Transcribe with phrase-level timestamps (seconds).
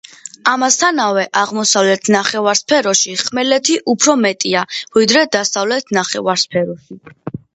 [0.51, 4.63] ამასთანავე აღმოსავლეთ ნახევარსფეროში ხმელეთი უფრო მეტია,
[4.97, 6.99] ვიდრე დასავლეთ ნახევარსფეროში.